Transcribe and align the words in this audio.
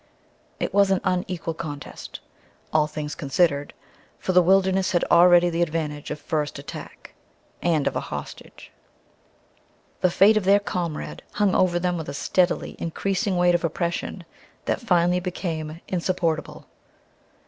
It 0.59 0.73
was 0.73 0.89
an 0.89 0.99
unequal 1.03 1.53
contest, 1.53 2.21
all 2.73 2.87
things 2.87 3.13
considered, 3.13 3.71
for 4.17 4.31
the 4.31 4.41
wilderness 4.41 4.93
had 4.93 5.03
already 5.11 5.51
the 5.51 5.61
advantage 5.61 6.09
of 6.09 6.19
first 6.19 6.57
attack 6.57 7.13
and 7.61 7.85
of 7.85 7.95
a 7.95 7.99
hostage. 8.09 8.71
The 9.99 10.09
fate 10.09 10.37
of 10.37 10.43
their 10.43 10.59
comrade 10.59 11.21
hung 11.33 11.53
over 11.53 11.77
them 11.77 11.99
with 11.99 12.09
a 12.09 12.15
steadily 12.15 12.75
increasing 12.79 13.37
weight 13.37 13.53
of 13.53 13.63
oppression 13.63 14.23
that 14.65 14.81
finally 14.81 15.19
became 15.19 15.81
insupportable. 15.87 16.65